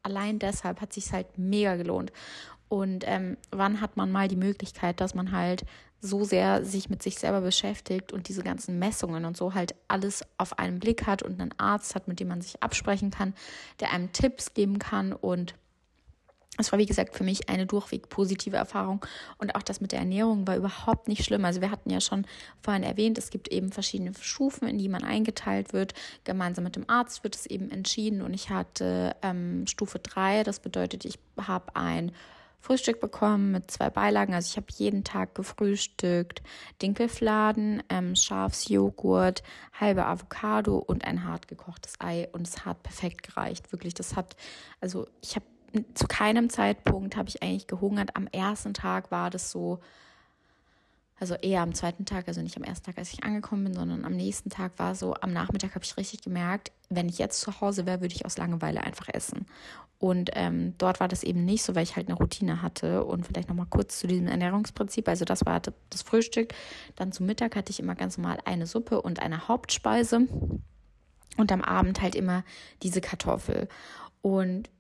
[0.02, 2.12] allein deshalb hat sich halt mega gelohnt.
[2.68, 5.64] Und ähm, wann hat man mal die Möglichkeit, dass man halt
[6.00, 10.22] so sehr sich mit sich selber beschäftigt und diese ganzen Messungen und so halt alles
[10.36, 13.34] auf einen Blick hat und einen Arzt hat, mit dem man sich absprechen kann,
[13.80, 15.54] der einem Tipps geben kann und
[16.58, 19.04] es war, wie gesagt, für mich eine durchweg positive Erfahrung.
[19.38, 21.44] Und auch das mit der Ernährung war überhaupt nicht schlimm.
[21.44, 22.26] Also wir hatten ja schon
[22.60, 25.94] vorhin erwähnt, es gibt eben verschiedene Stufen, in die man eingeteilt wird.
[26.24, 28.22] Gemeinsam mit dem Arzt wird es eben entschieden.
[28.22, 30.42] Und ich hatte ähm, Stufe drei.
[30.42, 32.12] Das bedeutet, ich habe ein
[32.60, 34.34] Frühstück bekommen mit zwei Beilagen.
[34.34, 36.42] Also ich habe jeden Tag gefrühstückt.
[36.82, 39.44] Dinkelfladen, ähm, Schafsjoghurt,
[39.78, 42.28] halbe Avocado und ein hart gekochtes Ei.
[42.32, 43.70] Und es hat perfekt gereicht.
[43.72, 44.36] Wirklich, das hat,
[44.80, 45.46] also ich habe
[45.94, 48.16] zu keinem Zeitpunkt habe ich eigentlich gehungert.
[48.16, 49.80] Am ersten Tag war das so,
[51.20, 54.04] Also eher am zweiten Tag, also nicht am ersten Tag, als ich angekommen bin, sondern
[54.04, 57.60] am nächsten Tag war so, am Nachmittag habe ich richtig gemerkt, wenn ich jetzt zu
[57.60, 59.46] Hause wäre, würde ich aus Langeweile einfach essen.
[59.98, 63.04] Und ähm, dort war das eben nicht so, weil ich halt eine Routine hatte.
[63.04, 65.08] Und vielleicht nochmal kurz zu diesem Ernährungsprinzip.
[65.08, 66.54] Also das war das Frühstück.
[66.94, 70.28] Dann zum Mittag hatte ich immer ganz normal eine Suppe und eine Hauptspeise.
[71.36, 72.44] Und am Abend halt immer
[72.84, 73.68] diese Kartoffel.
[74.22, 74.70] Und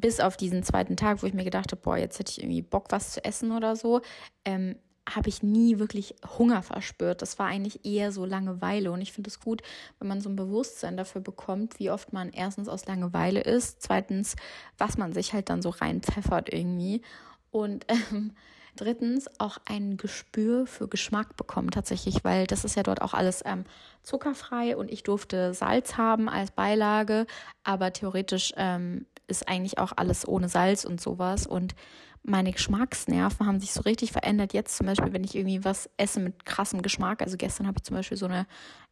[0.00, 2.62] bis auf diesen zweiten Tag, wo ich mir gedacht habe, boah, jetzt hätte ich irgendwie
[2.62, 4.00] Bock, was zu essen oder so,
[4.44, 4.76] ähm,
[5.14, 7.22] habe ich nie wirklich Hunger verspürt.
[7.22, 8.92] Das war eigentlich eher so Langeweile.
[8.92, 9.62] Und ich finde es gut,
[9.98, 14.36] wenn man so ein Bewusstsein dafür bekommt, wie oft man erstens aus Langeweile ist, zweitens,
[14.76, 17.02] was man sich halt dann so reinpfeffert irgendwie.
[17.50, 18.32] Und ähm,
[18.76, 23.42] drittens auch ein Gespür für Geschmack bekommen tatsächlich, weil das ist ja dort auch alles
[23.44, 23.64] ähm,
[24.02, 27.26] zuckerfrei und ich durfte Salz haben als Beilage,
[27.64, 31.46] aber theoretisch ähm, ist eigentlich auch alles ohne Salz und sowas.
[31.46, 31.74] Und
[32.22, 34.52] meine Geschmacksnerven haben sich so richtig verändert.
[34.52, 37.22] Jetzt zum Beispiel, wenn ich irgendwie was esse mit krassem Geschmack.
[37.22, 38.46] Also gestern habe ich zum Beispiel so eine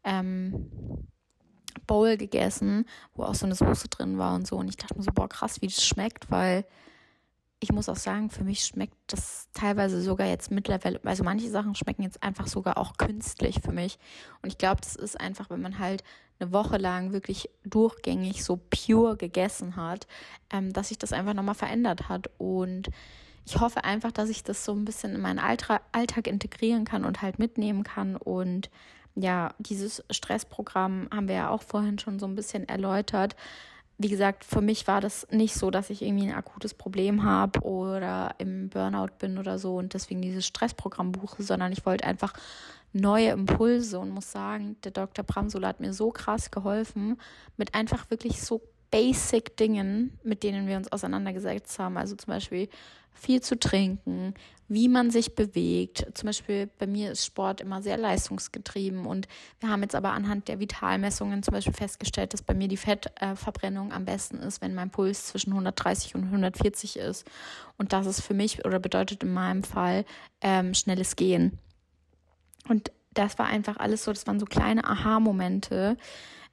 [0.04, 0.70] ähm,
[1.86, 4.56] Bowl gegessen, wo auch so eine Soße drin war und so.
[4.56, 6.64] Und ich dachte mir so, boah, krass, wie das schmeckt, weil
[7.60, 11.74] ich muss auch sagen, für mich schmeckt das teilweise sogar jetzt mittlerweile, also manche Sachen
[11.74, 13.98] schmecken jetzt einfach sogar auch künstlich für mich.
[14.42, 16.04] Und ich glaube, das ist einfach, wenn man halt
[16.38, 20.06] eine Woche lang wirklich durchgängig so pure gegessen hat,
[20.50, 22.30] ähm, dass sich das einfach nochmal verändert hat.
[22.36, 22.90] Und
[23.46, 27.22] ich hoffe einfach, dass ich das so ein bisschen in meinen Alltag integrieren kann und
[27.22, 28.16] halt mitnehmen kann.
[28.16, 28.70] Und
[29.14, 33.34] ja, dieses Stressprogramm haben wir ja auch vorhin schon so ein bisschen erläutert
[33.98, 37.60] wie gesagt, für mich war das nicht so, dass ich irgendwie ein akutes Problem habe
[37.60, 42.34] oder im Burnout bin oder so und deswegen dieses Stressprogramm buche, sondern ich wollte einfach
[42.92, 45.24] neue Impulse und muss sagen, der Dr.
[45.24, 47.18] Bramsula hat mir so krass geholfen
[47.56, 51.96] mit einfach wirklich so basic Dingen, mit denen wir uns auseinandergesetzt haben.
[51.96, 52.68] Also zum Beispiel
[53.16, 54.34] viel zu trinken,
[54.68, 56.06] wie man sich bewegt.
[56.14, 59.28] Zum Beispiel bei mir ist Sport immer sehr leistungsgetrieben und
[59.60, 63.92] wir haben jetzt aber anhand der Vitalmessungen zum Beispiel festgestellt, dass bei mir die Fettverbrennung
[63.92, 67.24] am besten ist, wenn mein Puls zwischen 130 und 140 ist.
[67.78, 70.04] Und das ist für mich oder bedeutet in meinem Fall
[70.40, 71.58] ähm, schnelles Gehen.
[72.68, 75.96] Und das war einfach alles so, das waren so kleine Aha-Momente,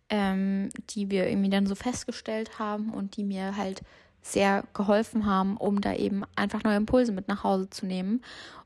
[0.10, 3.82] ähm, die wir irgendwie dann so festgestellt haben und die mir halt
[4.23, 8.21] sehr geholfen haben, um da eben einfach neue Impulse mit nach Hause zu nehmen.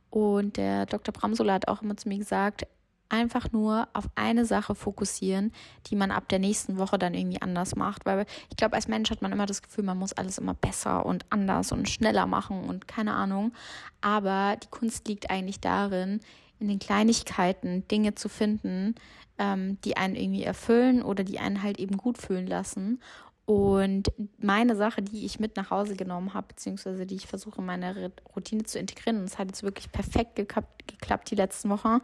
[0.10, 1.13] Und der Dr.
[1.13, 2.65] Bramsola hat auch immer zu mir gesagt,
[3.10, 5.52] einfach nur auf eine Sache fokussieren,
[5.88, 8.06] die man ab der nächsten Woche dann irgendwie anders macht.
[8.06, 11.06] Weil ich glaube, als Mensch hat man immer das Gefühl, man muss alles immer besser
[11.06, 13.54] und anders und schneller machen und keine Ahnung.
[14.02, 16.20] Aber die Kunst liegt eigentlich darin,
[16.60, 18.96] in den Kleinigkeiten Dinge zu finden,
[19.38, 23.00] ähm, die einen irgendwie erfüllen oder die einen halt eben gut fühlen lassen.
[23.48, 27.66] Und meine Sache, die ich mit nach Hause genommen habe, beziehungsweise die ich versuche, in
[27.66, 32.00] meine Routine zu integrieren, und es hat jetzt wirklich perfekt geklappt, geklappt die letzten Wochen,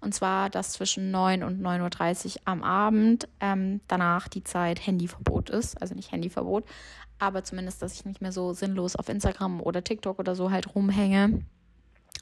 [0.00, 5.50] und zwar das zwischen 9 und 9.30 Uhr am Abend, ähm, danach die Zeit Handyverbot
[5.50, 6.64] ist, also nicht Handyverbot,
[7.18, 10.76] aber zumindest, dass ich nicht mehr so sinnlos auf Instagram oder TikTok oder so halt
[10.76, 11.40] rumhänge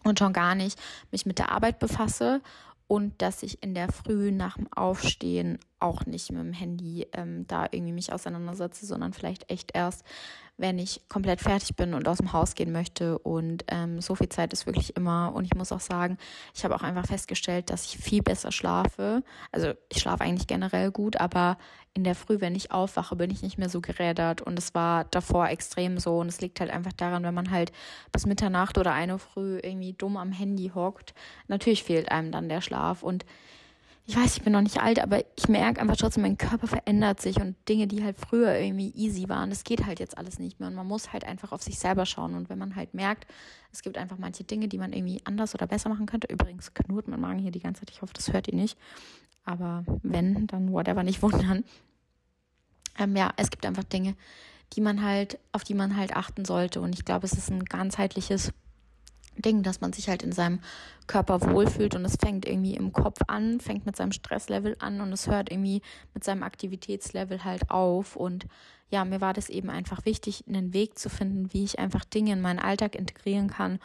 [0.03, 0.81] und schon gar nicht
[1.11, 2.41] mich mit der Arbeit befasse
[2.87, 7.47] und dass ich in der Früh nach dem Aufstehen auch nicht mit dem Handy ähm,
[7.47, 10.05] da irgendwie mich auseinandersetze, sondern vielleicht echt erst,
[10.62, 13.18] wenn ich komplett fertig bin und aus dem Haus gehen möchte.
[13.18, 15.33] Und ähm, so viel Zeit ist wirklich immer.
[15.35, 16.18] Und ich muss auch sagen,
[16.55, 19.25] ich habe auch einfach festgestellt, dass ich viel besser schlafe.
[19.51, 21.59] Also ich schlafe eigentlich generell gut, aber
[21.94, 24.40] in der Früh, wenn ich aufwache, bin ich nicht mehr so gerädert.
[24.40, 26.20] Und es war davor extrem so.
[26.20, 27.72] Und es liegt halt einfach daran, wenn man halt
[28.12, 31.12] bis Mitternacht oder eine Früh irgendwie dumm am Handy hockt.
[31.48, 33.03] Natürlich fehlt einem dann der Schlaf.
[33.03, 33.27] Und
[34.05, 37.21] ich weiß, ich bin noch nicht alt, aber ich merke einfach trotzdem, mein Körper verändert
[37.21, 40.59] sich und Dinge, die halt früher irgendwie easy waren, das geht halt jetzt alles nicht
[40.59, 40.69] mehr.
[40.69, 42.35] Und man muss halt einfach auf sich selber schauen.
[42.35, 43.27] Und wenn man halt merkt,
[43.71, 46.27] es gibt einfach manche Dinge, die man irgendwie anders oder besser machen könnte.
[46.33, 48.77] Übrigens knurrt mein Magen hier die ganze Zeit, ich hoffe, das hört ihr nicht,
[49.45, 51.65] aber wenn, dann whatever, nicht wundern.
[52.99, 54.17] Ähm, ja, es gibt einfach Dinge,
[54.73, 56.81] die man halt, auf die man halt achten sollte.
[56.81, 58.53] Und ich glaube, es ist ein ganzheitliches
[59.37, 60.61] Ding, dass man sich halt in seinem
[61.07, 65.12] Körper wohlfühlt und es fängt irgendwie im Kopf an, fängt mit seinem Stresslevel an und
[65.12, 65.83] es hört irgendwie
[66.14, 68.16] mit seinem Aktivitätslevel halt auf.
[68.16, 68.47] Und
[68.90, 72.33] ja, mir war das eben einfach wichtig, einen Weg zu finden, wie ich einfach Dinge
[72.33, 73.79] in meinen Alltag integrieren kann,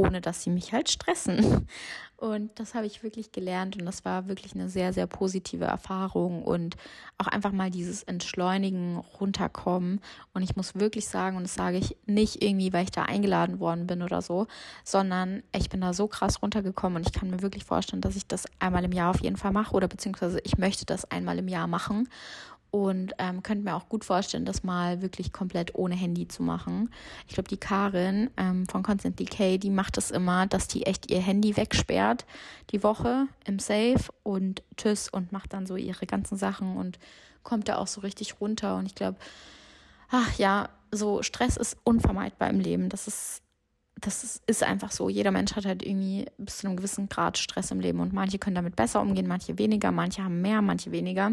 [0.00, 1.66] ohne dass sie mich halt stressen.
[2.20, 6.42] Und das habe ich wirklich gelernt und das war wirklich eine sehr, sehr positive Erfahrung
[6.42, 6.76] und
[7.16, 10.02] auch einfach mal dieses Entschleunigen, runterkommen.
[10.34, 13.58] Und ich muss wirklich sagen, und das sage ich nicht irgendwie, weil ich da eingeladen
[13.58, 14.48] worden bin oder so,
[14.84, 18.26] sondern ich bin da so krass runtergekommen und ich kann mir wirklich vorstellen, dass ich
[18.26, 21.48] das einmal im Jahr auf jeden Fall mache oder beziehungsweise ich möchte das einmal im
[21.48, 22.06] Jahr machen
[22.70, 26.90] und ähm, könnte mir auch gut vorstellen, das mal wirklich komplett ohne Handy zu machen.
[27.26, 31.10] Ich glaube, die Karin ähm, von Constant Decay, die macht das immer, dass die echt
[31.10, 32.26] ihr Handy wegsperrt
[32.70, 36.98] die Woche im Safe und tschüss und macht dann so ihre ganzen Sachen und
[37.42, 38.76] kommt da auch so richtig runter.
[38.76, 39.18] Und ich glaube,
[40.10, 42.88] ach ja, so Stress ist unvermeidbar im Leben.
[42.88, 43.42] Das ist
[44.00, 45.08] das ist, ist einfach so.
[45.08, 48.38] Jeder Mensch hat halt irgendwie bis zu einem gewissen Grad Stress im Leben und manche
[48.38, 51.32] können damit besser umgehen, manche weniger, manche haben mehr, manche weniger.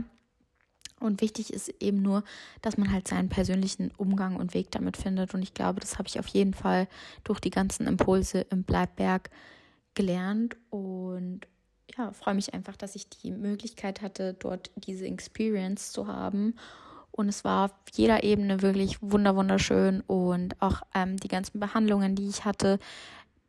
[0.99, 2.23] Und wichtig ist eben nur,
[2.61, 5.33] dass man halt seinen persönlichen Umgang und Weg damit findet.
[5.33, 6.87] Und ich glaube, das habe ich auf jeden Fall
[7.23, 9.29] durch die ganzen Impulse im Bleibberg
[9.93, 10.57] gelernt.
[10.69, 11.41] Und
[11.97, 16.55] ja, freue mich einfach, dass ich die Möglichkeit hatte, dort diese Experience zu haben.
[17.11, 20.01] Und es war auf jeder Ebene wirklich wunderschön.
[20.01, 22.79] Und auch ähm, die ganzen Behandlungen, die ich hatte,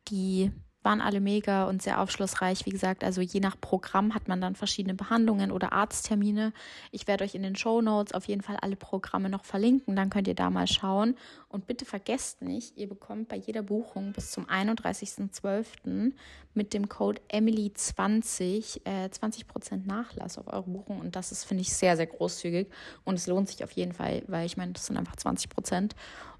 [0.07, 0.51] die
[0.89, 2.65] waren alle mega und sehr aufschlussreich.
[2.65, 6.51] Wie gesagt, also je nach Programm hat man dann verschiedene Behandlungen oder Arzttermine.
[6.91, 9.95] Ich werde euch in den Show Notes auf jeden Fall alle Programme noch verlinken.
[9.95, 11.15] Dann könnt ihr da mal schauen.
[11.47, 16.13] Und bitte vergesst nicht, ihr bekommt bei jeder Buchung bis zum 31.12.
[16.55, 21.01] mit dem Code Emily20 äh, 20% Nachlass auf eure Buchung.
[21.01, 22.67] Und das ist, finde ich, sehr, sehr großzügig.
[23.03, 25.91] Und es lohnt sich auf jeden Fall, weil ich meine, das sind einfach 20%.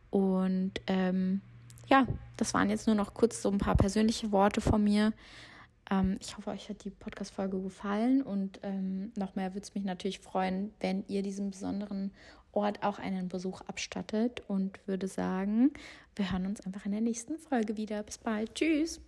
[0.09, 1.41] Und ähm,
[1.89, 2.05] ja,
[2.37, 5.13] das waren jetzt nur noch kurz so ein paar persönliche Worte von mir.
[5.89, 9.83] Ähm, ich hoffe, euch hat die Podcast-Folge gefallen und ähm, noch mehr würde es mich
[9.83, 12.11] natürlich freuen, wenn ihr diesem besonderen
[12.51, 15.71] Ort auch einen Besuch abstattet und würde sagen,
[16.15, 18.03] wir hören uns einfach in der nächsten Folge wieder.
[18.03, 18.55] Bis bald.
[18.55, 19.01] Tschüss.